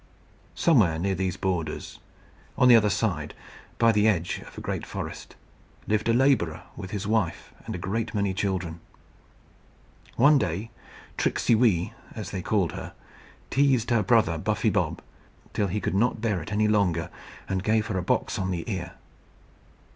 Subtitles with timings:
[0.55, 1.99] Somewhere near these borders,
[2.57, 3.35] on the other side,
[3.77, 5.35] by the edge of a great forest,
[5.87, 8.79] lived a labourer with his wife and a great many children.
[10.15, 10.71] One day
[11.17, 12.93] Tricksey Wee, as they called her,
[13.51, 15.03] teased her brother Buffy Bob,
[15.53, 17.11] till he could not bear it any longer,
[17.47, 18.93] and gave her a box on the ear.